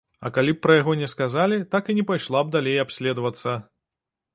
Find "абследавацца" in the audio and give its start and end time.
2.89-3.61